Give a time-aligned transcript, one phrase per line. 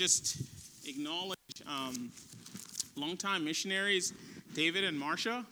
[0.00, 0.38] just
[0.86, 2.10] acknowledge um,
[2.96, 4.14] longtime missionaries,
[4.54, 5.44] David and Marcia,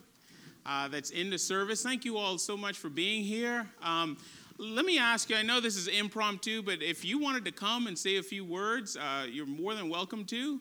[0.64, 1.82] uh, that's in the service.
[1.82, 3.68] Thank you all so much for being here.
[3.82, 4.16] Um,
[4.56, 7.88] let me ask you I know this is impromptu, but if you wanted to come
[7.88, 10.58] and say a few words, uh, you're more than welcome to.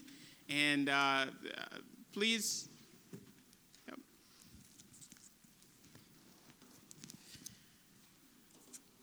[0.49, 1.27] And uh,
[2.11, 2.67] please.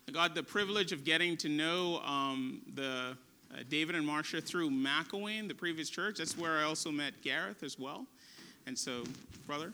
[0.07, 3.17] I got the privilege of getting to know um, the
[3.55, 6.17] uh, David and Marcia through McElwain, the previous church.
[6.17, 8.05] That's where I also met Gareth as well.
[8.67, 9.03] And so,
[9.47, 9.71] brother.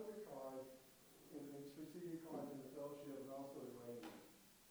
[0.00, 0.64] hundred cards
[1.36, 4.08] in the strategic cards in the fellowship and also in radio.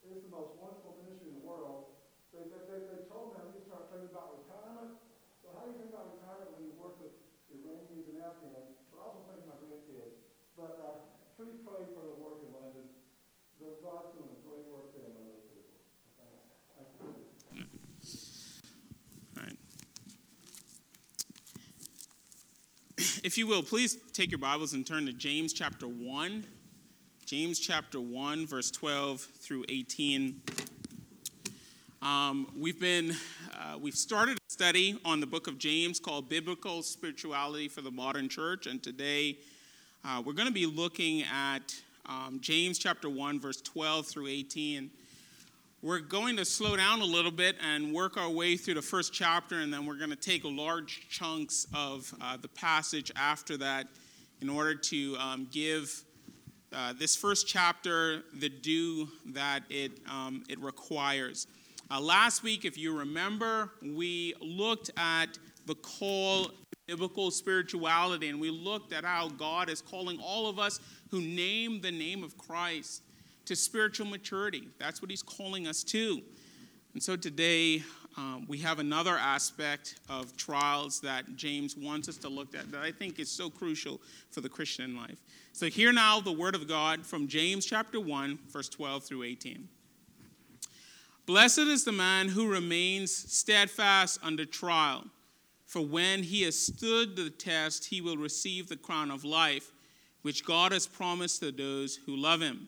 [0.02, 1.94] It's the most wonderful ministry in the world.
[2.34, 4.98] They, they, they, they told me I need to start thinking about retirement.
[5.46, 7.14] So how do you think about retirement when you work with
[7.54, 8.74] Iranians and Afghans?
[8.90, 10.18] But also think my grandkids.
[10.58, 10.98] But uh,
[11.38, 12.90] please pray for the work in London.
[13.62, 14.39] The God's doing
[23.24, 26.46] if you will, please take your Bibles and turn to James chapter 1.
[27.26, 30.42] James chapter 1, verse 12 through 18.
[32.02, 33.16] Um, we've been,
[33.54, 37.92] uh, we've started a study on the book of James called Biblical Spirituality for the
[37.92, 39.38] Modern Church, and today
[40.06, 44.90] uh, we're going to be looking at um, James chapter 1, verse 12 through 18.
[45.82, 49.14] We're going to slow down a little bit and work our way through the first
[49.14, 53.88] chapter, and then we're going to take large chunks of uh, the passage after that
[54.42, 56.04] in order to um, give
[56.74, 61.48] uh, this first chapter the due that it, um, it requires.
[61.90, 66.52] Uh, last week, if you remember, we looked at the call
[66.88, 71.80] biblical spirituality, and we looked at how God is calling all of us who name
[71.80, 73.02] the name of Christ
[73.50, 74.68] to spiritual maturity.
[74.78, 76.22] That's what he's calling us to.
[76.94, 77.82] And so today,
[78.16, 82.82] um, we have another aspect of trials that James wants us to look at that
[82.82, 85.18] I think is so crucial for the Christian life.
[85.52, 89.68] So, hear now the word of God from James chapter 1, verse 12 through 18.
[91.26, 95.06] Blessed is the man who remains steadfast under trial,
[95.66, 99.72] for when he has stood the test, he will receive the crown of life,
[100.22, 102.68] which God has promised to those who love him.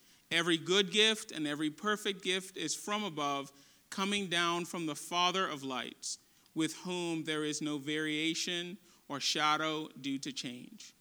[0.31, 3.51] Every good gift and every perfect gift is from above,
[3.89, 6.19] coming down from the Father of lights,
[6.55, 8.77] with whom there is no variation
[9.09, 10.93] or shadow due to change.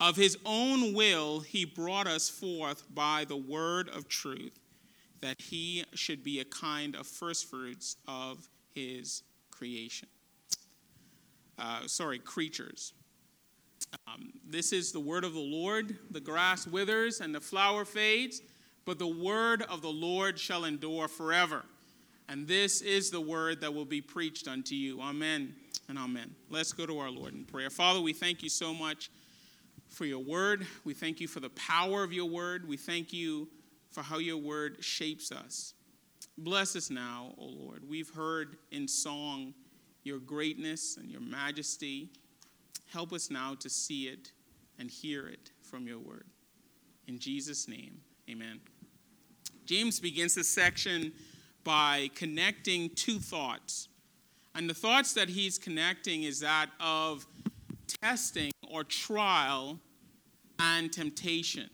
[0.00, 4.58] Of his own will, he brought us forth by the word of truth,
[5.20, 10.08] that he should be a kind of firstfruits of his creation.
[11.56, 12.92] Uh, sorry, creatures.
[14.08, 15.96] Um, this is the word of the Lord.
[16.10, 18.42] The grass withers and the flower fades
[18.84, 21.64] but the word of the Lord shall endure forever.
[22.28, 25.00] And this is the word that will be preached unto you.
[25.00, 25.54] Amen
[25.88, 26.34] and amen.
[26.50, 27.70] Let's go to our Lord in prayer.
[27.70, 29.10] Father, we thank you so much
[29.88, 30.66] for your word.
[30.84, 32.66] We thank you for the power of your word.
[32.66, 33.48] We thank you
[33.90, 35.74] for how your word shapes us.
[36.36, 37.88] Bless us now, O Lord.
[37.88, 39.54] We've heard in song
[40.02, 42.10] your greatness and your majesty.
[42.92, 44.32] Help us now to see it
[44.78, 46.26] and hear it from your word.
[47.06, 48.60] In Jesus' name, amen.
[49.66, 51.12] James begins this section
[51.64, 53.88] by connecting two thoughts.
[54.54, 57.26] And the thoughts that he's connecting is that of
[57.86, 59.78] testing or trial
[60.58, 61.70] and temptation.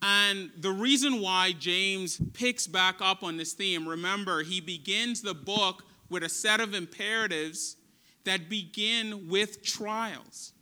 [0.00, 5.34] And the reason why James picks back up on this theme, remember, he begins the
[5.34, 7.76] book with a set of imperatives
[8.24, 10.52] that begin with trials.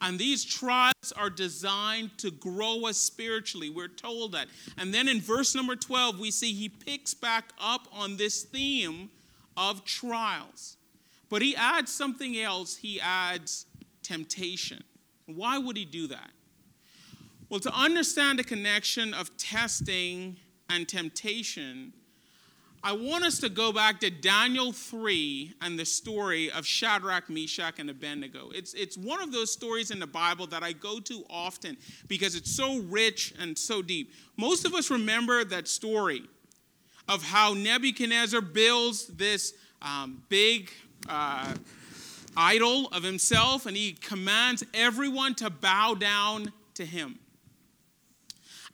[0.00, 3.70] And these trials are designed to grow us spiritually.
[3.70, 4.48] We're told that.
[4.76, 9.10] And then in verse number 12, we see he picks back up on this theme
[9.56, 10.76] of trials.
[11.28, 12.76] But he adds something else.
[12.76, 13.66] He adds
[14.02, 14.84] temptation.
[15.26, 16.30] Why would he do that?
[17.48, 20.36] Well, to understand the connection of testing
[20.68, 21.92] and temptation,
[22.86, 27.80] I want us to go back to Daniel 3 and the story of Shadrach, Meshach,
[27.80, 28.50] and Abednego.
[28.54, 32.36] It's, it's one of those stories in the Bible that I go to often because
[32.36, 34.12] it's so rich and so deep.
[34.36, 36.28] Most of us remember that story
[37.08, 40.70] of how Nebuchadnezzar builds this um, big
[41.08, 41.54] uh,
[42.36, 47.18] idol of himself and he commands everyone to bow down to him.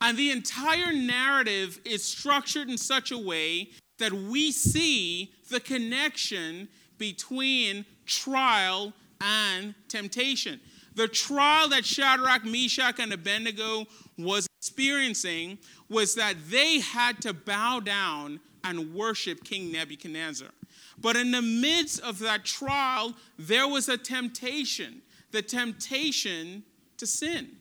[0.03, 3.70] And the entire narrative is structured in such a way
[4.02, 6.69] that we see the connection
[6.99, 10.60] between trial and temptation.
[10.94, 13.87] The trial that Shadrach, Meshach, and Abednego
[14.19, 15.58] was experiencing
[15.88, 20.50] was that they had to bow down and worship King Nebuchadnezzar.
[21.00, 25.02] But in the midst of that trial, there was a temptation
[25.32, 26.62] the temptation
[26.99, 27.56] to sin.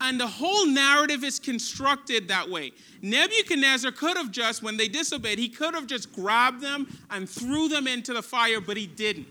[0.00, 2.72] And the whole narrative is constructed that way.
[3.02, 7.68] Nebuchadnezzar could have just, when they disobeyed, he could have just grabbed them and threw
[7.68, 9.28] them into the fire, but he didn't.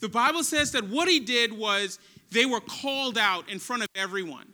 [0.00, 1.98] The Bible says that what he did was
[2.30, 4.52] they were called out in front of everyone.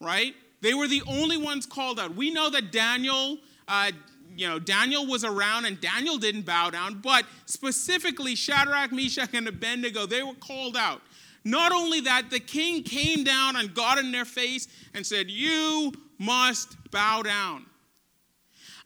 [0.00, 0.34] Right?
[0.62, 2.14] They were the only ones called out.
[2.14, 3.38] We know that Daniel
[3.68, 3.92] uh,
[4.36, 9.46] you know, Daniel was around and Daniel didn't bow down, but specifically Shadrach, Meshach, and
[9.46, 11.02] Abednego, they were called out.
[11.44, 15.92] Not only that, the king came down and got in their face and said, You
[16.18, 17.66] must bow down.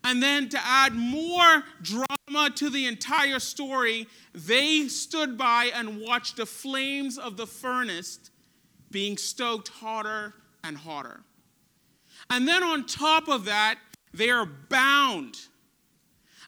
[0.03, 6.37] And then to add more drama to the entire story, they stood by and watched
[6.37, 8.19] the flames of the furnace
[8.91, 10.33] being stoked hotter
[10.63, 11.21] and hotter.
[12.29, 13.77] And then on top of that,
[14.13, 15.37] they are bound.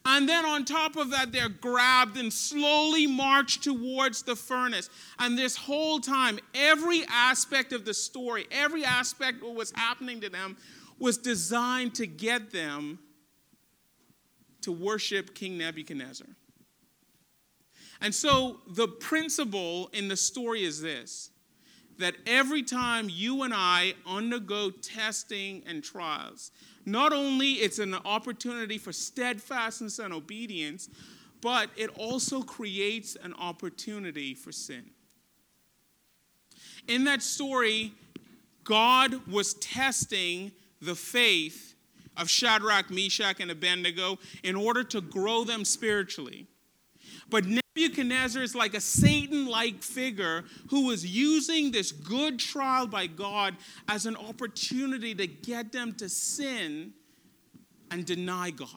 [0.04, 4.90] And then on top of that, they're grabbed and slowly marched towards the furnace.
[5.20, 10.22] And this whole time, every aspect of the story, every aspect of what was happening
[10.22, 10.58] to them
[10.98, 13.00] was designed to get them
[14.62, 16.28] to worship King Nebuchadnezzar.
[18.02, 21.30] And so the principle in the story is this
[22.00, 26.52] that every time you and I undergo testing and trials,
[26.86, 30.90] not only it's an opportunity for steadfastness and obedience,
[31.42, 34.92] but it also creates an opportunity for sin.
[36.88, 37.94] In that story,
[38.64, 40.52] God was testing
[40.82, 41.76] the faith
[42.18, 46.48] of Shadrach, Meshach, and Abednego in order to grow them spiritually.
[47.30, 47.46] But
[47.76, 53.56] Nebuchadnezzar is like a Satan like figure who was using this good trial by God
[53.88, 56.92] as an opportunity to get them to sin
[57.90, 58.68] and deny God.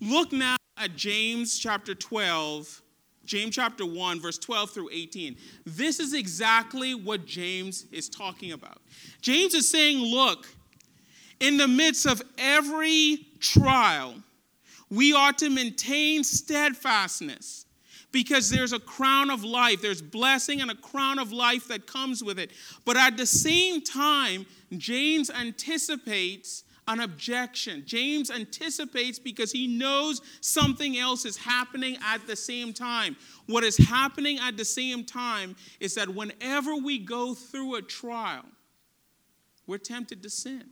[0.00, 2.82] Look now at James chapter 12,
[3.24, 5.36] James chapter 1, verse 12 through 18.
[5.66, 8.78] This is exactly what James is talking about.
[9.20, 10.48] James is saying, Look,
[11.38, 14.14] in the midst of every trial,
[14.90, 17.66] we ought to maintain steadfastness
[18.12, 19.80] because there's a crown of life.
[19.80, 22.50] There's blessing and a crown of life that comes with it.
[22.84, 24.46] But at the same time,
[24.76, 27.84] James anticipates an objection.
[27.86, 33.16] James anticipates because he knows something else is happening at the same time.
[33.46, 38.44] What is happening at the same time is that whenever we go through a trial,
[39.68, 40.64] we're tempted to sin.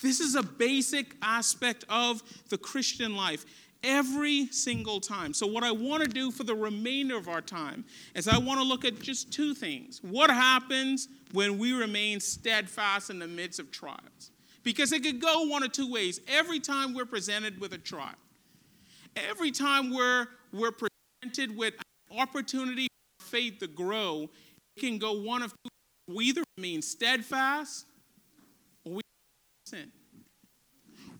[0.00, 3.44] This is a basic aspect of the Christian life
[3.82, 5.32] every single time.
[5.34, 8.60] So, what I want to do for the remainder of our time is I want
[8.60, 10.00] to look at just two things.
[10.02, 14.30] What happens when we remain steadfast in the midst of trials?
[14.62, 16.20] Because it could go one of two ways.
[16.28, 18.14] Every time we're presented with a trial,
[19.16, 21.74] every time we're, we're presented with
[22.10, 22.88] an opportunity
[23.18, 24.28] for faith to grow,
[24.76, 25.56] it can go one of two.
[25.64, 26.16] ways.
[26.16, 27.86] We either remain steadfast
[29.68, 29.90] sin.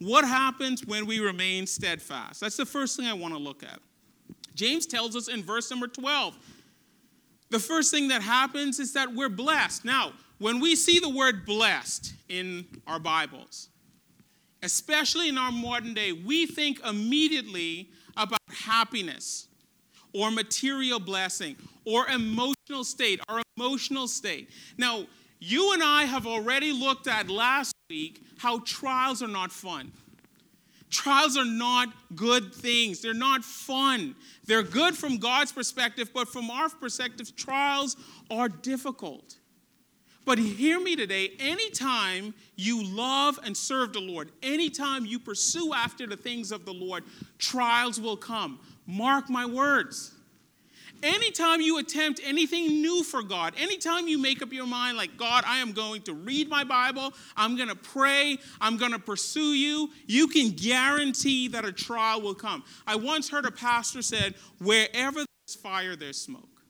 [0.01, 2.41] What happens when we remain steadfast?
[2.41, 3.81] That's the first thing I want to look at.
[4.55, 6.37] James tells us in verse number 12
[7.51, 9.85] the first thing that happens is that we're blessed.
[9.85, 13.71] Now, when we see the word blessed in our Bibles,
[14.63, 19.49] especially in our modern day, we think immediately about happiness
[20.13, 24.51] or material blessing or emotional state, our emotional state.
[24.77, 25.07] Now,
[25.39, 29.93] you and I have already looked at last week how trials are not fun.
[30.91, 33.01] Trials are not good things.
[33.01, 34.17] They're not fun.
[34.47, 37.97] They're good from God's perspective, but from our perspective, trials
[38.31, 39.37] are difficult.
[40.25, 46.07] But hear me today anytime you love and serve the Lord, anytime you pursue after
[46.07, 47.05] the things of the Lord,
[47.39, 48.61] trials will come.
[48.87, 50.15] Mark my words.
[51.03, 55.45] Anytime you attempt anything new for God, anytime you make up your mind, like, God,
[55.47, 59.55] I am going to read my Bible, I'm going to pray, I'm going to pursue
[59.55, 62.65] you, you can guarantee that a trial will come.
[62.87, 66.63] I once heard a pastor said, wherever there's fire, there's smoke.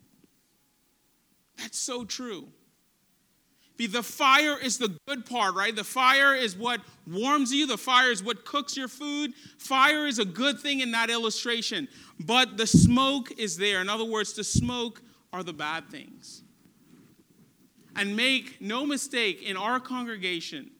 [1.56, 2.48] That's so true.
[3.86, 5.74] The fire is the good part, right?
[5.74, 9.32] The fire is what warms you, the fire is what cooks your food.
[9.58, 11.86] Fire is a good thing in that illustration,
[12.18, 13.80] but the smoke is there.
[13.80, 15.00] In other words, the smoke
[15.32, 16.42] are the bad things.
[17.94, 20.70] And make no mistake, in our congregation,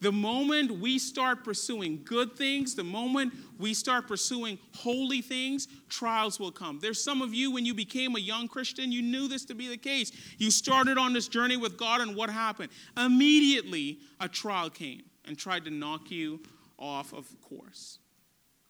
[0.00, 6.38] the moment we start pursuing good things, the moment we start pursuing holy things, trials
[6.38, 6.78] will come.
[6.80, 9.68] There's some of you, when you became a young Christian, you knew this to be
[9.68, 10.12] the case.
[10.38, 12.70] You started on this journey with God, and what happened?
[12.96, 16.40] Immediately, a trial came and tried to knock you
[16.78, 17.98] off of course.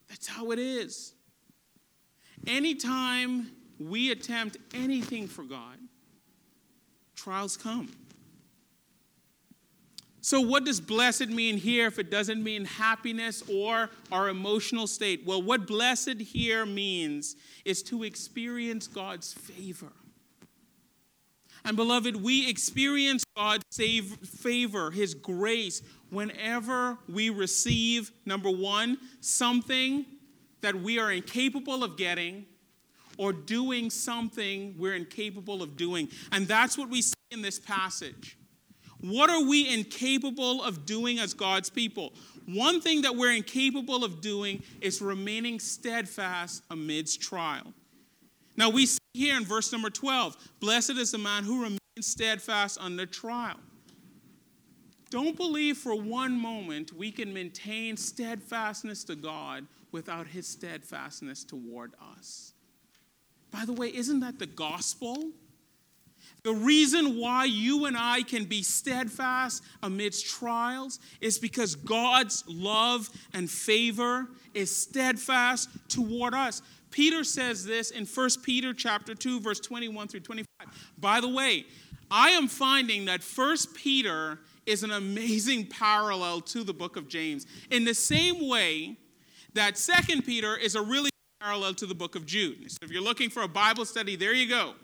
[0.09, 1.15] That's how it is.
[2.47, 5.79] Anytime we attempt anything for God,
[7.15, 7.91] trials come.
[10.21, 15.25] So, what does blessed mean here if it doesn't mean happiness or our emotional state?
[15.25, 19.93] Well, what blessed here means is to experience God's favor.
[21.65, 23.65] And, beloved, we experience God's
[24.27, 30.07] favor, His grace, whenever we receive, number one, something
[30.63, 32.47] that we are incapable of getting
[33.19, 36.09] or doing something we're incapable of doing.
[36.33, 38.38] And that's what we see in this passage.
[39.01, 42.13] What are we incapable of doing as God's people?
[42.47, 47.73] One thing that we're incapable of doing is remaining steadfast amidst trial.
[48.57, 52.79] Now, we see here in verse number 12 Blessed is the man who remains steadfast
[52.81, 53.61] under trial.
[55.11, 61.95] Don't believe for one moment we can maintain steadfastness to God without his steadfastness toward
[62.13, 62.53] us.
[63.51, 65.31] By the way, isn't that the gospel?
[66.45, 73.11] The reason why you and I can be steadfast amidst trials is because God's love
[73.35, 76.63] and favor is steadfast toward us.
[76.91, 80.47] Peter says this in 1 Peter chapter 2 verse 21 through 25.
[80.99, 81.67] By the way,
[82.11, 87.47] I am finding that 1 Peter is an amazing parallel to the book of James
[87.71, 88.97] in the same way
[89.55, 92.71] that 2 Peter is a really parallel to the book of Jude.
[92.71, 94.75] So if you're looking for a Bible study, there you go.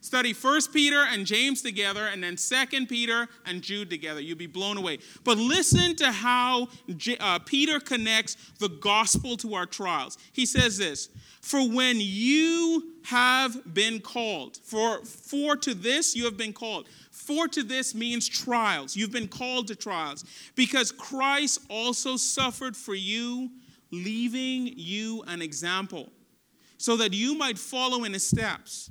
[0.00, 4.20] Study First Peter and James together, and then Second Peter and Jude together.
[4.20, 4.98] You'll be blown away.
[5.24, 10.16] But listen to how J- uh, Peter connects the gospel to our trials.
[10.32, 11.08] He says this
[11.40, 16.88] For when you have been called, for, for to this you have been called.
[17.10, 18.96] For to this means trials.
[18.96, 20.24] You've been called to trials.
[20.54, 23.50] Because Christ also suffered for you,
[23.90, 26.10] leaving you an example,
[26.78, 28.90] so that you might follow in his steps.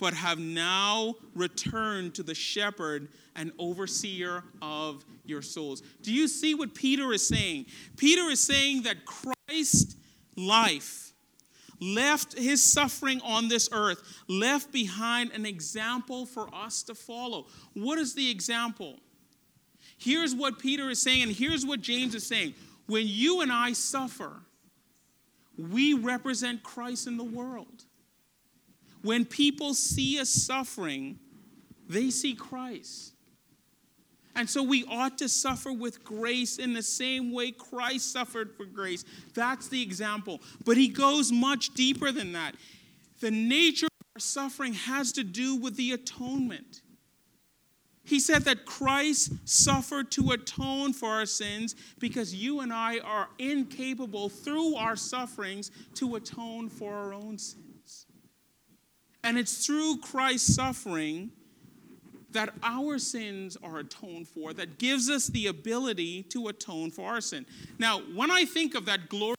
[0.00, 5.82] but have now returned to the shepherd and overseer of your souls.
[6.02, 7.66] Do you see what Peter is saying?
[7.96, 9.96] Peter is saying that Christ's
[10.36, 11.12] life
[11.80, 17.46] left his suffering on this earth, left behind an example for us to follow.
[17.74, 18.96] What is the example?
[19.98, 22.54] Here's what Peter is saying, and here's what James is saying.
[22.86, 24.40] When you and I suffer,
[25.56, 27.84] we represent Christ in the world.
[29.02, 31.18] When people see us suffering,
[31.88, 33.14] they see Christ.
[34.36, 38.64] And so we ought to suffer with grace in the same way Christ suffered for
[38.64, 39.04] grace.
[39.34, 40.40] That's the example.
[40.64, 42.54] But he goes much deeper than that.
[43.20, 46.82] The nature of our suffering has to do with the atonement.
[48.04, 53.28] He said that Christ suffered to atone for our sins because you and I are
[53.38, 57.69] incapable through our sufferings to atone for our own sins.
[59.22, 61.30] And it's through Christ's suffering
[62.32, 67.20] that our sins are atoned for, that gives us the ability to atone for our
[67.20, 67.44] sin.
[67.78, 69.36] Now, when I think of that truth,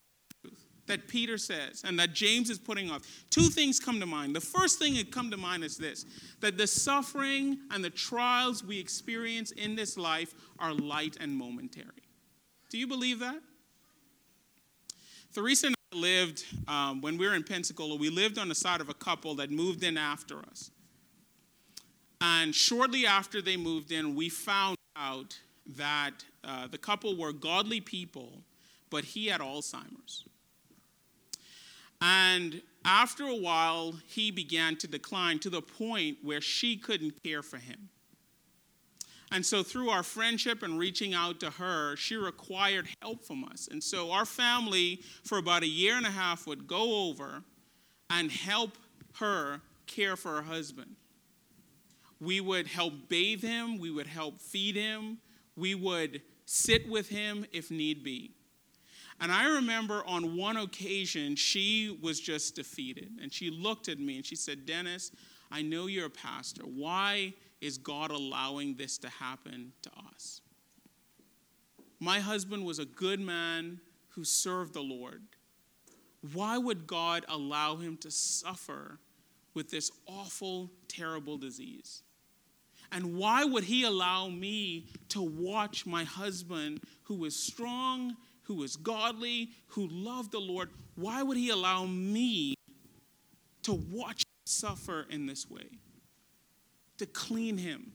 [0.87, 4.35] that Peter says and that James is putting off, two things come to mind.
[4.35, 6.05] The first thing that come to mind is this
[6.41, 12.09] that the suffering and the trials we experience in this life are light and momentary.
[12.69, 13.39] Do you believe that?
[15.33, 18.81] Theresa and I lived, um, when we were in Pensacola, we lived on the side
[18.81, 20.71] of a couple that moved in after us.
[22.19, 25.39] And shortly after they moved in, we found out
[25.77, 26.11] that
[26.43, 28.43] uh, the couple were godly people,
[28.89, 30.25] but he had Alzheimer's.
[32.01, 37.43] And after a while, he began to decline to the point where she couldn't care
[37.43, 37.89] for him.
[39.31, 43.69] And so, through our friendship and reaching out to her, she required help from us.
[43.71, 47.43] And so, our family, for about a year and a half, would go over
[48.09, 48.77] and help
[49.15, 50.95] her care for her husband.
[52.19, 55.17] We would help bathe him, we would help feed him,
[55.55, 58.31] we would sit with him if need be.
[59.21, 63.11] And I remember on one occasion, she was just defeated.
[63.21, 65.11] And she looked at me and she said, Dennis,
[65.51, 66.63] I know you're a pastor.
[66.63, 70.41] Why is God allowing this to happen to us?
[71.99, 75.21] My husband was a good man who served the Lord.
[76.33, 78.99] Why would God allow him to suffer
[79.53, 82.03] with this awful, terrible disease?
[82.91, 88.75] And why would he allow me to watch my husband, who was strong, who was
[88.75, 92.55] godly, who loved the Lord, why would he allow me
[93.63, 95.69] to watch him suffer in this way?
[97.01, 97.93] To clean him,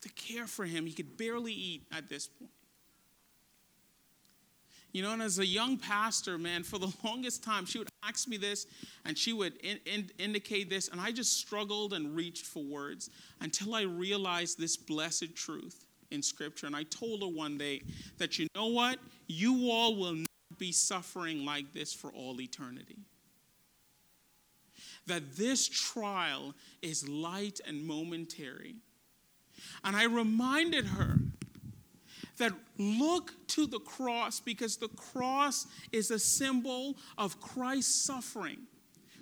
[0.00, 0.84] to care for him.
[0.84, 2.50] He could barely eat at this point.
[4.90, 8.26] You know, and as a young pastor, man, for the longest time, she would ask
[8.26, 8.66] me this
[9.04, 13.10] and she would in, in, indicate this, and I just struggled and reached for words
[13.40, 16.66] until I realized this blessed truth in Scripture.
[16.66, 17.82] And I told her one day
[18.16, 18.98] that, you know what?
[19.28, 22.98] You all will not be suffering like this for all eternity.
[25.08, 28.76] That this trial is light and momentary.
[29.82, 31.18] And I reminded her
[32.38, 38.58] that look to the cross because the cross is a symbol of Christ's suffering,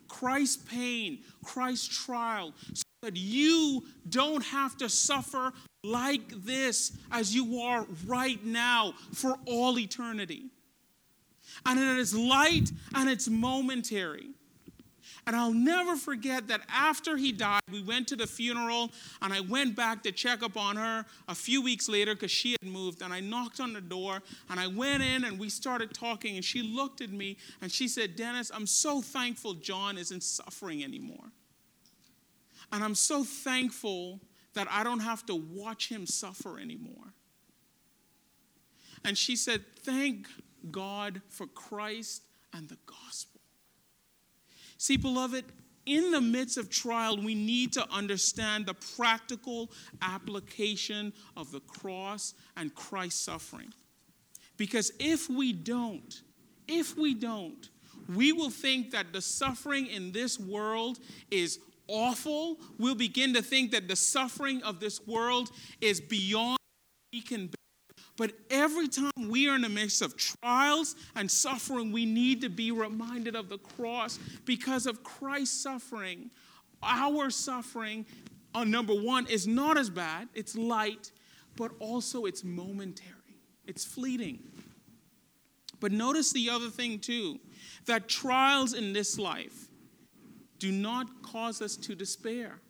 [0.09, 7.61] Christ's pain, Christ's trial, so that you don't have to suffer like this as you
[7.61, 10.51] are right now for all eternity.
[11.65, 14.31] And it is light and it's momentary.
[15.27, 19.41] And I'll never forget that after he died, we went to the funeral, and I
[19.41, 23.03] went back to check up on her a few weeks later because she had moved.
[23.03, 26.37] And I knocked on the door, and I went in, and we started talking.
[26.37, 30.85] And she looked at me, and she said, Dennis, I'm so thankful John isn't suffering
[30.85, 31.33] anymore.
[32.73, 34.21] And I'm so thankful
[34.55, 37.15] that I don't have to watch him suffer anymore.
[39.05, 40.29] And she said, Thank
[40.71, 43.36] God for Christ and the gospel.
[44.87, 45.45] See, beloved,
[45.85, 52.35] in the midst of trial, we need to understand the practical application of the cross
[52.57, 53.75] and Christ's suffering.
[54.57, 56.23] Because if we don't,
[56.69, 57.69] if we don't,
[58.15, 61.01] we will think that the suffering in this world
[61.33, 62.61] is awful.
[62.79, 66.59] We'll begin to think that the suffering of this world is beyond
[67.13, 67.51] we can
[68.17, 72.49] but every time we are in the midst of trials and suffering, we need to
[72.49, 76.31] be reminded of the cross because of Christ's suffering.
[76.83, 78.07] Our suffering,
[78.55, 81.11] on number one, is not as bad, it's light,
[81.57, 84.39] but also it's momentary, it's fleeting.
[85.79, 87.39] But notice the other thing too
[87.85, 89.69] that trials in this life
[90.59, 92.61] do not cause us to despair.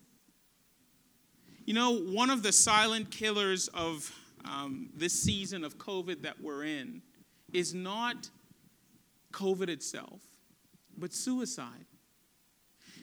[1.65, 4.13] You know, one of the silent killers of
[4.47, 7.03] um, this season of COVID that we're in
[7.53, 8.31] is not
[9.33, 10.21] COVID itself,
[10.97, 11.87] but suicide.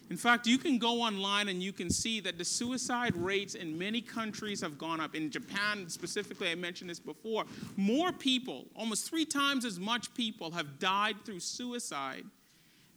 [0.10, 3.78] In fact, you can go online and you can see that the suicide rates in
[3.78, 5.16] many countries have gone up.
[5.16, 7.46] In Japan, specifically, I mentioned this before,
[7.78, 12.26] more people, almost three times as much people, have died through suicide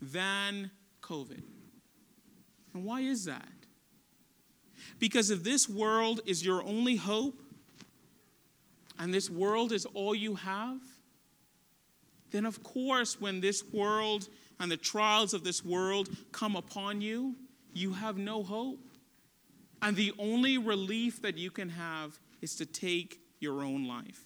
[0.02, 1.42] than COVID.
[2.74, 3.48] And why is that?
[4.98, 7.40] Because if this world is your only hope,
[8.98, 10.80] and this world is all you have,
[12.30, 14.28] then of course, when this world
[14.58, 17.36] and the trials of this world come upon you,
[17.72, 18.80] you have no hope.
[19.82, 24.24] And the only relief that you can have is to take your own life.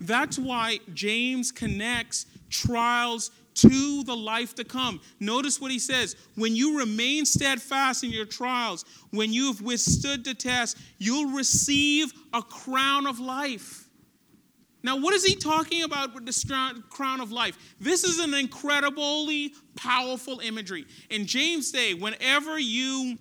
[0.00, 3.30] That's why James connects trials
[3.60, 5.00] to the life to come.
[5.18, 10.24] Notice what he says when you remain steadfast in your trials, when you have withstood
[10.24, 13.86] the test, you'll receive a crown of life.
[14.82, 17.58] Now, what is he talking about with the crown of life?
[17.78, 20.86] This is an incredibly powerful imagery.
[21.10, 23.18] In James' day, whenever you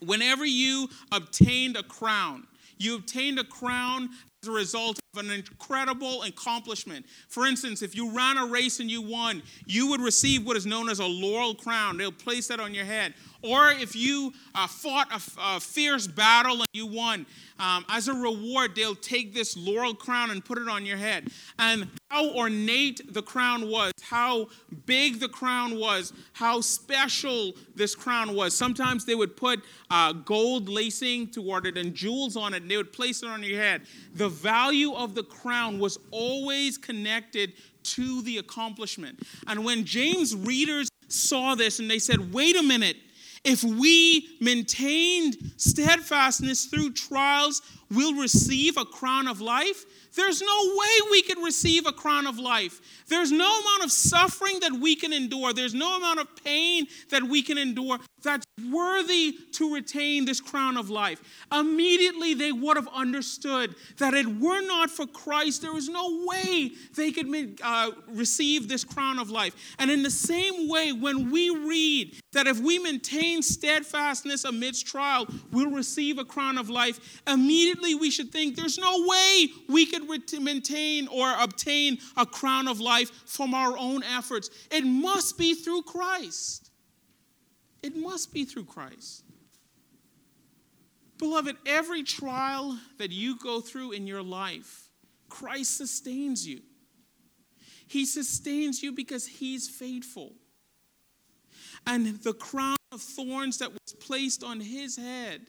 [0.00, 2.48] whenever you obtained a crown,
[2.78, 4.10] you obtained a crown
[4.42, 7.06] as a result of an incredible accomplishment.
[7.28, 10.66] For instance, if you ran a race and you won, you would receive what is
[10.66, 11.96] known as a laurel crown.
[11.96, 13.14] They'll place that on your head.
[13.42, 17.26] Or if you uh, fought a, a, fierce battle and you won,
[17.58, 21.28] um, as a reward, they'll take this laurel crown and put it on your head.
[21.58, 24.48] And how ornate the crown was, how
[24.86, 28.54] big the crown was, how special this crown was.
[28.54, 32.76] Sometimes they would put uh, gold lacing toward it and jewels on it, and they
[32.76, 33.82] would place it on your head.
[34.14, 39.20] The value of the crown was always connected to the accomplishment.
[39.46, 42.96] And when James' readers saw this and they said, wait a minute,
[43.44, 49.84] if we maintained steadfastness through trials, we'll receive a crown of life.
[50.14, 52.80] There's no way we could receive a crown of life.
[53.08, 55.52] There's no amount of suffering that we can endure.
[55.52, 60.76] There's no amount of pain that we can endure that's worthy to retain this crown
[60.76, 61.20] of life.
[61.52, 66.70] Immediately, they would have understood that it were not for Christ, there was no way
[66.94, 69.54] they could uh, receive this crown of life.
[69.78, 75.26] And in the same way, when we read that if we maintain steadfastness amidst trial,
[75.50, 80.01] we'll receive a crown of life, immediately we should think there's no way we could
[80.40, 84.50] maintain or obtain a crown of life from our own efforts.
[84.70, 86.70] It must be through Christ.
[87.82, 89.24] It must be through Christ.
[91.18, 94.88] Beloved, every trial that you go through in your life,
[95.28, 96.62] Christ sustains you.
[97.86, 100.32] He sustains you because He's faithful.
[101.86, 105.42] And the crown of thorns that was placed on His head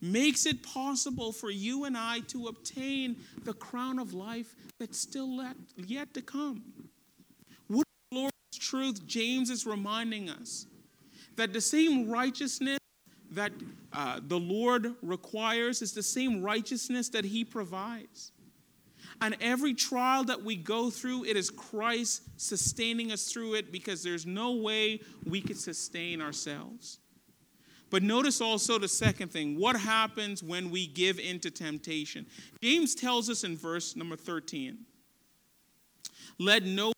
[0.00, 5.44] makes it possible for you and I to obtain the crown of life that's still
[5.76, 6.62] yet to come.
[7.68, 10.66] What glorious truth James is reminding us
[11.36, 12.78] that the same righteousness
[13.32, 13.52] that
[13.92, 18.32] uh, the Lord requires is the same righteousness that He provides.
[19.20, 24.02] And every trial that we go through, it is Christ sustaining us through it because
[24.02, 26.98] there's no way we could sustain ourselves.
[27.96, 32.26] But notice also the second thing what happens when we give into temptation?
[32.62, 34.76] James tells us in verse number 13
[36.38, 36.92] Let no one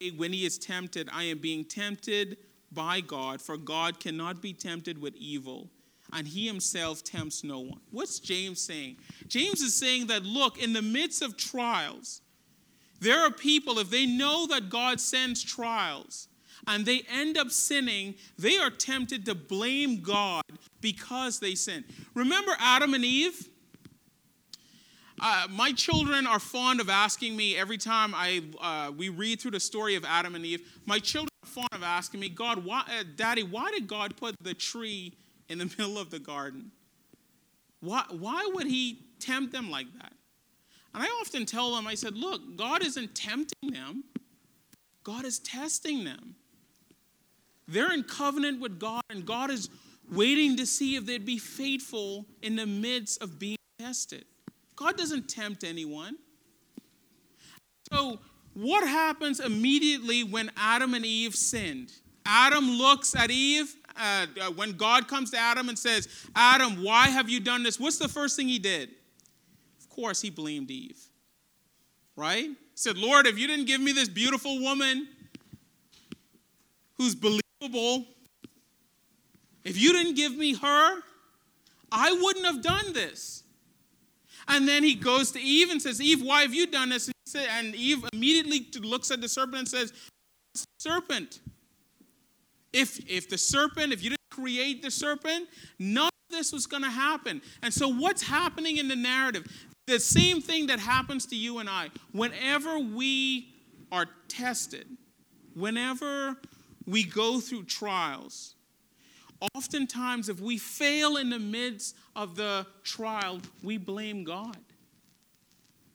[0.00, 2.36] say when he is tempted, I am being tempted
[2.70, 5.68] by God, for God cannot be tempted with evil,
[6.12, 7.80] and he himself tempts no one.
[7.90, 8.98] What's James saying?
[9.26, 12.20] James is saying that, look, in the midst of trials,
[13.00, 16.28] there are people, if they know that God sends trials
[16.66, 20.42] and they end up sinning, they are tempted to blame God
[20.80, 21.84] because they sin.
[22.14, 23.48] Remember Adam and Eve?
[25.20, 29.52] Uh, my children are fond of asking me every time I uh, we read through
[29.52, 30.60] the story of Adam and Eve.
[30.84, 34.34] My children are fond of asking me, God, why, uh, Daddy, why did God put
[34.42, 35.14] the tree
[35.48, 36.70] in the middle of the garden?
[37.80, 40.12] Why, why would He tempt them like that?
[40.92, 44.04] And I often tell them, I said, look, God isn't tempting them.
[45.02, 46.34] God is testing them.
[47.68, 49.68] They're in covenant with God, and God is
[50.10, 54.24] waiting to see if they'd be faithful in the midst of being tested.
[54.76, 56.16] God doesn't tempt anyone.
[57.92, 58.18] So,
[58.54, 61.92] what happens immediately when Adam and Eve sinned?
[62.24, 67.08] Adam looks at Eve uh, uh, when God comes to Adam and says, Adam, why
[67.08, 67.78] have you done this?
[67.78, 68.90] What's the first thing he did?
[69.80, 70.98] Of course, he blamed Eve.
[72.16, 72.46] Right?
[72.46, 75.08] He said, Lord, if you didn't give me this beautiful woman
[76.94, 77.14] who's
[77.68, 78.06] believable,
[79.64, 81.00] if you didn't give me her,
[81.90, 83.42] I wouldn't have done this.
[84.48, 87.10] And then he goes to Eve and says, Eve, why have you done this?
[87.34, 89.92] And Eve immediately looks at the serpent and says,
[90.78, 91.40] Serpent.
[92.72, 95.48] If, if the serpent, if you didn't create the serpent,
[95.78, 97.42] none of this was going to happen.
[97.62, 99.46] And so, what's happening in the narrative?
[99.86, 101.88] The same thing that happens to you and I.
[102.12, 103.54] Whenever we
[103.90, 104.86] are tested,
[105.54, 106.36] whenever
[106.86, 108.56] we go through trials,
[109.54, 114.56] Oftentimes, if we fail in the midst of the trial, we blame God.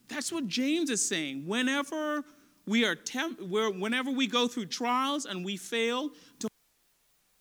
[0.07, 1.47] That's what James is saying.
[1.47, 2.23] Whenever
[2.67, 6.47] we are temp- whenever we go through trials and we fail, to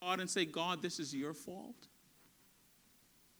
[0.00, 1.88] God and say, God, this is your fault.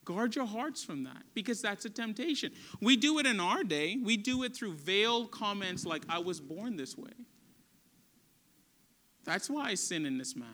[0.04, 2.52] Guard your hearts from that because that's a temptation.
[2.80, 3.98] We do it in our day.
[4.02, 7.12] We do it through veiled comments like, I was born this way.
[9.30, 10.50] That's why I sin in this manner.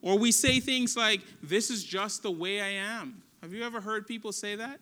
[0.00, 3.22] Or we say things like, This is just the way I am.
[3.42, 4.80] Have you ever heard people say that?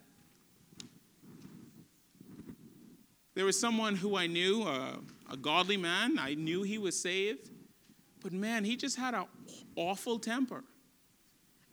[3.33, 6.17] There was someone who I knew, a godly man.
[6.17, 7.49] I knew he was saved.
[8.23, 9.25] But man, he just had an
[9.75, 10.63] awful temper.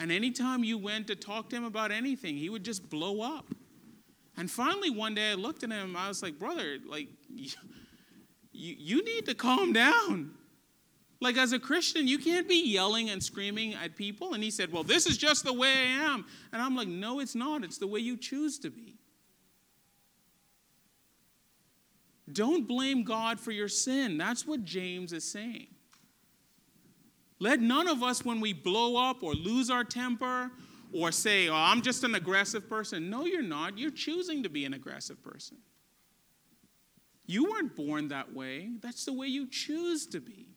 [0.01, 3.55] And anytime you went to talk to him about anything, he would just blow up.
[4.37, 7.07] And finally, one day I looked at him, I was like, brother, like,
[8.53, 10.33] you, you need to calm down.
[11.21, 14.35] Like, as a Christian, you can't be yelling and screaming at people.
[14.35, 16.27] And he said, Well, this is just the way I am.
[16.53, 17.63] And I'm like, No, it's not.
[17.65, 18.97] It's the way you choose to be.
[22.33, 24.17] Don't blame God for your sin.
[24.17, 25.69] That's what James is saying.
[27.39, 30.51] Let none of us, when we blow up or lose our temper
[30.93, 33.11] or say, oh, I'm just an aggressive person.
[33.11, 33.79] No, you're not.
[33.79, 35.59] You're choosing to be an aggressive person.
[37.27, 38.71] You weren't born that way.
[38.81, 40.49] That's the way you choose to be.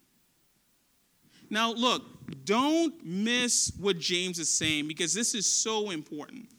[1.49, 2.04] Now, look,
[2.45, 6.49] don't miss what James is saying because this is so important.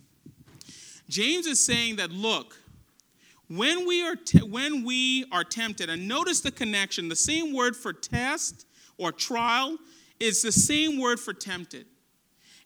[1.09, 2.57] James is saying that, look,
[3.49, 7.77] when we are, te- when we are tempted, and notice the connection, the same word
[7.77, 8.67] for test
[8.99, 9.77] or trial
[10.19, 11.87] is the same word for tempted.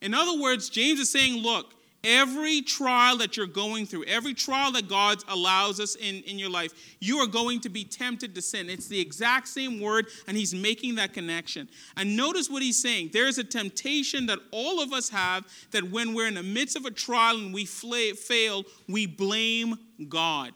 [0.00, 1.74] In other words, James is saying, look,
[2.04, 6.50] every trial that you're going through, every trial that God allows us in, in your
[6.50, 8.70] life, you are going to be tempted to sin.
[8.70, 11.68] It's the exact same word, and he's making that connection.
[11.96, 13.10] And notice what he's saying.
[13.12, 16.84] There's a temptation that all of us have that when we're in the midst of
[16.84, 19.76] a trial and we fail, we blame
[20.08, 20.52] God.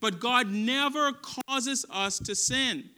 [0.00, 2.90] But God never causes us to sin.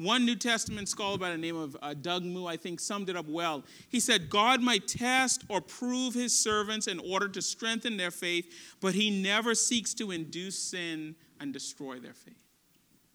[0.00, 3.16] One New Testament scholar by the name of uh, Doug Moo, I think, summed it
[3.16, 3.64] up well.
[3.90, 8.50] He said, God might test or prove his servants in order to strengthen their faith,
[8.80, 12.42] but he never seeks to induce sin and destroy their faith.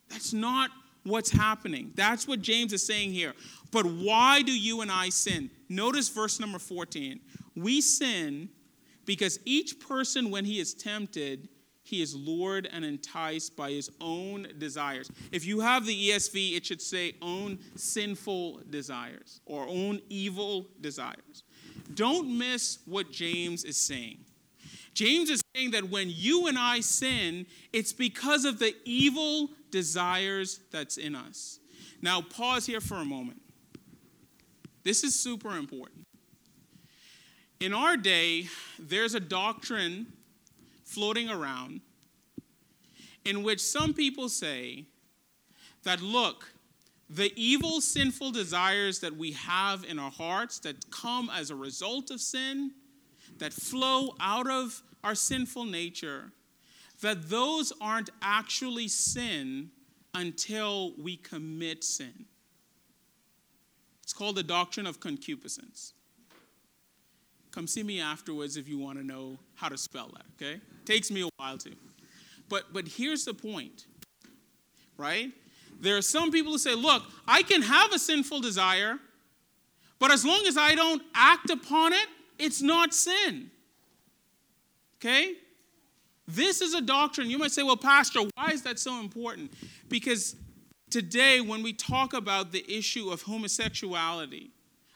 [0.10, 0.70] That's not
[1.02, 1.92] what's happening.
[1.96, 3.34] That's what James is saying here.
[3.72, 5.50] But why do you and I sin?
[5.68, 7.20] Notice verse number 14.
[7.56, 8.50] We sin
[9.06, 11.50] because each person, when he is tempted,
[11.86, 15.10] he is lured and enticed by his own desires.
[15.32, 21.44] If you have the ESV, it should say own sinful desires or own evil desires.
[21.94, 24.18] Don't miss what James is saying.
[24.96, 30.62] James is saying that when you and I sin, it's because of the evil desires
[30.72, 31.60] that's in us.
[32.02, 33.42] Now, pause here for a moment.
[34.84, 36.08] This is super important.
[37.60, 38.48] In our day,
[38.80, 40.08] there's a doctrine
[40.96, 41.82] floating around
[43.26, 44.86] in which some people say
[45.84, 46.54] that, look,
[47.10, 52.12] the evil, sinful desires that we have in our hearts that come as a result
[52.12, 52.72] of sin,
[53.40, 56.32] that flow out of our sinful nature,
[57.02, 59.70] that those aren't actually sin
[60.14, 62.26] until we commit sin.
[64.02, 65.95] It's called the doctrine of concupiscence.
[67.56, 70.60] Come see me afterwards if you want to know how to spell that, okay?
[70.84, 71.72] Takes me a while to.
[72.50, 73.86] But but here's the point.
[74.98, 75.32] Right?
[75.80, 79.00] There are some people who say, "Look, I can have a sinful desire,
[80.00, 83.50] but as long as I don't act upon it, it's not sin."
[84.98, 85.36] Okay?
[86.28, 87.30] This is a doctrine.
[87.30, 89.54] You might say, "Well, pastor, why is that so important?"
[89.88, 90.36] Because
[90.90, 94.52] today when we talk about the issue of homosexuality,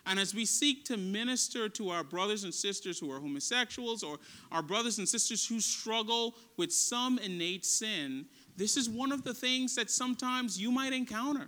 [0.05, 4.17] and as we seek to minister to our brothers and sisters who are homosexuals or
[4.51, 8.25] our brothers and sisters who struggle with some innate sin,
[8.57, 11.47] this is one of the things that sometimes you might encounter.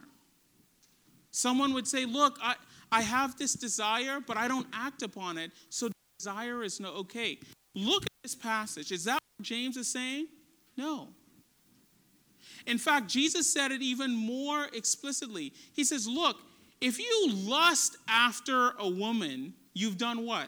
[1.32, 2.56] Someone would say, Look, I,
[2.92, 7.40] I have this desire, but I don't act upon it, so desire is no okay.
[7.74, 8.92] Look at this passage.
[8.92, 10.28] Is that what James is saying?
[10.78, 11.08] No.
[12.68, 15.54] In fact, Jesus said it even more explicitly.
[15.74, 16.38] He says, Look,
[16.82, 20.48] if you lust after a woman, you've done what?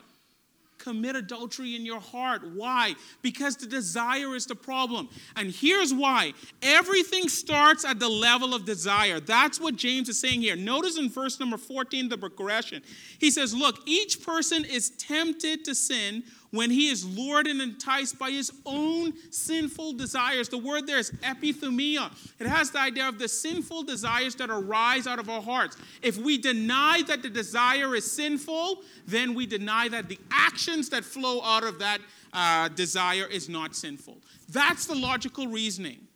[0.80, 2.41] Commit adultery in your heart.
[2.56, 2.96] Why?
[3.22, 5.08] Because the desire is the problem.
[5.38, 9.22] And here's why everything starts at the level of desire.
[9.22, 10.58] That's what James is saying here.
[10.58, 12.82] Notice in verse number 14, the progression.
[13.19, 18.20] He says, Look, each person is tempted to sin when he is lured and enticed
[18.20, 20.50] by his own sinful desires.
[20.50, 22.12] The word there is epithumia.
[22.39, 25.78] It has the idea of the sinful desires that arise out of our hearts.
[26.04, 31.04] If we deny that the desire is sinful, then we deny that the actions that
[31.04, 32.02] flow out of that
[32.34, 34.18] uh, desire is not sinful.
[34.48, 36.08] That's the logical reasoning.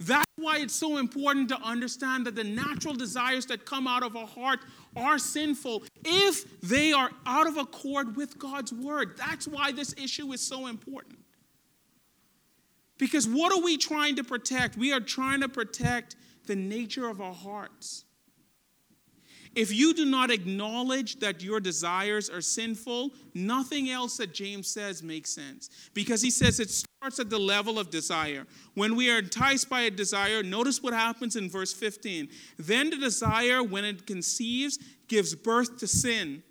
[0.00, 4.16] That's why it's so important to understand that the natural desires that come out of
[4.16, 4.60] our heart
[4.96, 9.16] are sinful if they are out of accord with God's word.
[9.16, 11.18] That's why this issue is so important.
[12.98, 14.76] Because what are we trying to protect?
[14.76, 18.04] We are trying to protect the nature of our hearts.
[19.54, 25.02] If you do not acknowledge that your desires are sinful, nothing else that James says
[25.02, 25.70] makes sense.
[25.94, 28.46] Because he says it starts at the level of desire.
[28.74, 32.28] When we are enticed by a desire, notice what happens in verse 15.
[32.58, 36.42] Then the desire, when it conceives, gives birth to sin.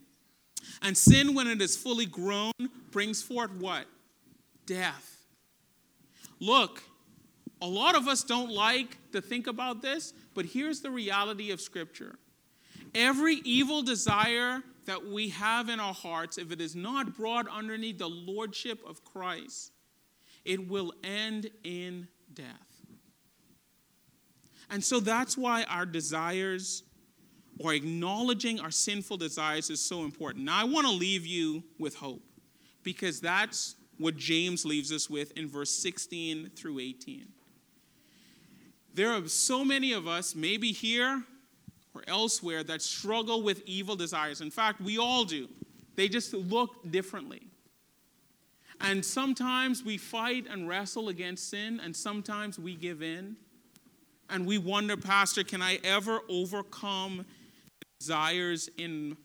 [0.81, 2.53] And sin, when it is fully grown,
[2.91, 3.85] brings forth what?
[4.65, 5.25] Death.
[6.39, 6.83] Look,
[7.61, 11.59] a lot of us don't like to think about this, but here's the reality of
[11.59, 12.15] Scripture
[12.95, 17.97] Every evil desire that we have in our hearts, if it is not brought underneath
[17.97, 19.71] the lordship of Christ,
[20.45, 22.45] it will end in death.
[24.69, 26.83] And so that's why our desires
[27.59, 30.45] or acknowledging our sinful desires is so important.
[30.45, 32.23] Now, I want to leave you with hope
[32.81, 37.27] because that's what James leaves us with in verse 16 through 18.
[38.95, 41.23] There are so many of us, maybe here
[41.93, 44.41] or elsewhere that struggle with evil desires.
[44.41, 45.47] In fact, we all do.
[45.95, 47.41] They just look differently.
[48.81, 53.37] And sometimes we fight and wrestle against sin, and sometimes we give in.
[54.29, 57.25] And we wonder, Pastor, can I ever overcome
[57.99, 59.15] desires in,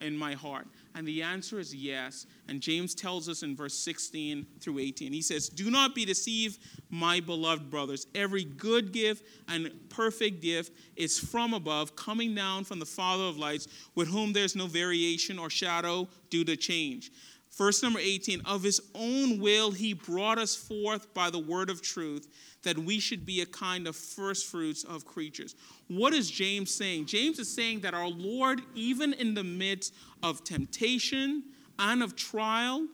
[0.00, 0.66] in my heart?
[0.96, 2.26] And the answer is yes.
[2.48, 5.12] And James tells us in verse 16 through 18.
[5.12, 8.06] He says, Do not be deceived, my beloved brothers.
[8.14, 13.36] Every good gift and perfect gift is from above, coming down from the Father of
[13.36, 17.10] lights, with whom there's no variation or shadow due to change.
[17.52, 21.82] Verse number 18 Of his own will he brought us forth by the word of
[21.82, 22.28] truth,
[22.62, 25.54] that we should be a kind of first fruits of creatures.
[25.88, 27.06] What is James saying?
[27.06, 31.44] James is saying that our Lord, even in the midst of temptation
[31.78, 32.86] and of trial,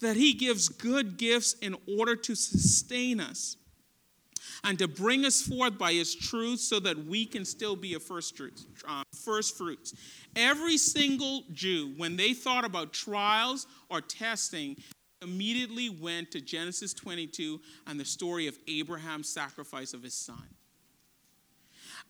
[0.00, 3.56] that he gives good gifts in order to sustain us
[4.64, 8.00] and to bring us forth by his truth so that we can still be a
[8.00, 8.66] first fruits.
[8.86, 9.94] Uh, first fruits.
[10.36, 14.76] Every single Jew, when they thought about trials or testing,
[15.22, 20.42] immediately went to Genesis 22 and the story of Abraham's sacrifice of his son.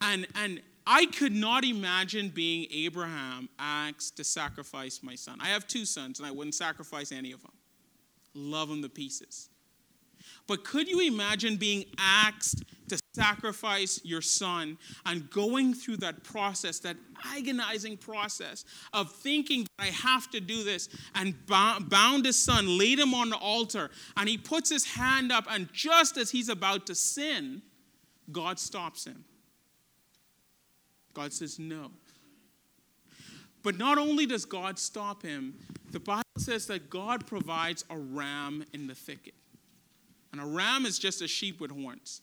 [0.00, 5.38] And, and I could not imagine being Abraham asked to sacrifice my son.
[5.40, 7.52] I have two sons, and I wouldn't sacrifice any of them.
[8.34, 9.49] Love them to pieces.
[10.50, 16.80] But could you imagine being asked to sacrifice your son and going through that process,
[16.80, 22.98] that agonizing process of thinking I have to do this, and bound his son, laid
[22.98, 26.84] him on the altar, and he puts his hand up, and just as he's about
[26.88, 27.62] to sin,
[28.32, 29.24] God stops him.
[31.14, 31.92] God says, No.
[33.62, 35.54] But not only does God stop him,
[35.92, 39.34] the Bible says that God provides a ram in the thicket.
[40.32, 42.22] And a ram is just a sheep with horns,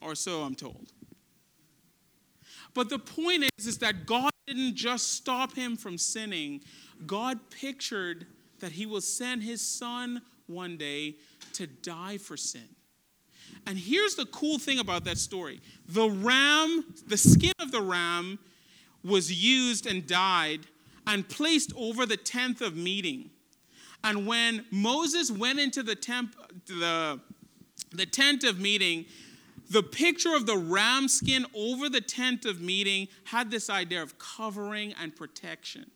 [0.00, 0.92] or so I'm told.
[2.74, 6.62] But the point is, is that God didn't just stop him from sinning.
[7.06, 8.26] God pictured
[8.60, 11.16] that he will send his son one day
[11.54, 12.68] to die for sin.
[13.66, 18.38] And here's the cool thing about that story the ram, the skin of the ram,
[19.04, 20.60] was used and died
[21.06, 23.30] and placed over the tent of meeting.
[24.04, 26.34] And when Moses went into the, temp,
[26.66, 27.20] the,
[27.92, 29.06] the tent of meeting,
[29.70, 34.18] the picture of the ram skin over the tent of meeting had this idea of
[34.18, 35.90] covering and protection.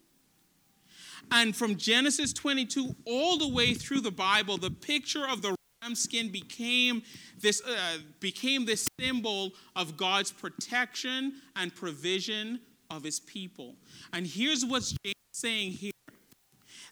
[1.30, 5.94] And from Genesis 22 all the way through the Bible, the picture of the ram
[5.94, 7.02] skin became
[7.40, 13.74] this, uh, became this symbol of God's protection and provision of his people.
[14.12, 15.92] And here's what's James saying here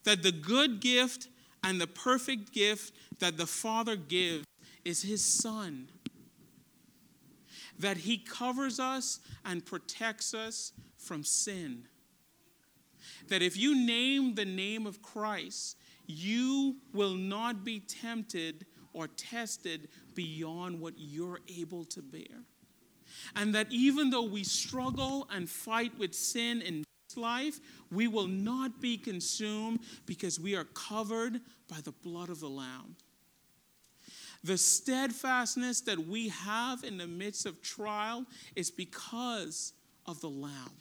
[0.05, 1.29] that the good gift
[1.63, 4.45] and the perfect gift that the Father gives
[4.85, 5.89] is his Son.
[7.79, 11.89] That he covers us and protects us from sin.
[13.29, 19.89] That if you name the name of Christ, you will not be tempted or tested
[20.15, 22.45] beyond what you're able to bear.
[23.35, 26.85] And that even though we struggle and fight with sin in
[27.17, 32.49] life, we will not be consumed because we are covered by the blood of the
[32.49, 32.97] Lamb.
[34.43, 39.73] The steadfastness that we have in the midst of trial is because
[40.07, 40.73] of the Lamb.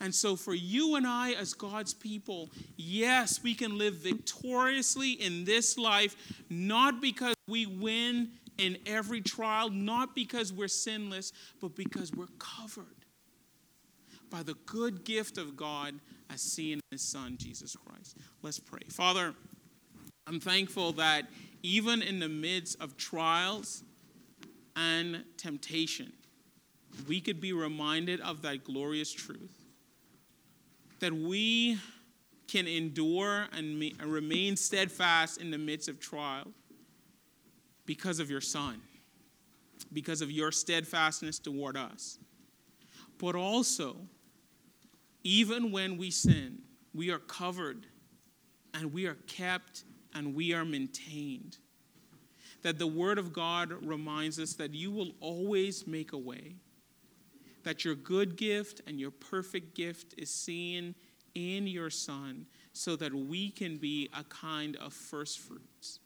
[0.00, 5.44] And so, for you and I, as God's people, yes, we can live victoriously in
[5.44, 6.16] this life,
[6.48, 12.99] not because we win in every trial, not because we're sinless, but because we're covered
[14.30, 15.94] by the good gift of God
[16.30, 18.16] as seen in His Son, Jesus Christ.
[18.42, 18.80] Let's pray.
[18.88, 19.34] Father,
[20.26, 21.24] I'm thankful that
[21.62, 23.82] even in the midst of trials
[24.76, 26.12] and temptation,
[27.08, 29.60] we could be reminded of that glorious truth
[31.00, 31.78] that we
[32.46, 36.48] can endure and remain steadfast in the midst of trial
[37.86, 38.80] because of your Son,
[39.92, 42.18] because of your steadfastness toward us.
[43.18, 43.96] But also,
[45.22, 46.58] even when we sin,
[46.94, 47.86] we are covered
[48.74, 51.58] and we are kept and we are maintained.
[52.62, 56.56] That the Word of God reminds us that you will always make a way,
[57.62, 60.94] that your good gift and your perfect gift is seen
[61.34, 66.00] in your Son, so that we can be a kind of first fruits.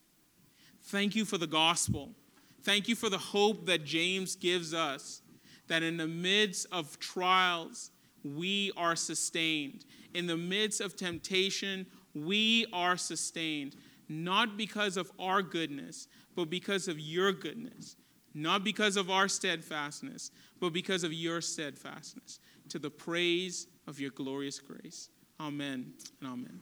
[0.84, 2.14] Thank you for the gospel.
[2.62, 5.22] Thank you for the hope that James gives us
[5.66, 7.90] that in the midst of trials,
[8.24, 9.84] we are sustained.
[10.14, 13.76] In the midst of temptation, we are sustained,
[14.08, 17.96] not because of our goodness, but because of your goodness,
[18.34, 24.10] not because of our steadfastness, but because of your steadfastness, to the praise of your
[24.10, 25.10] glorious grace.
[25.40, 26.60] Amen and amen.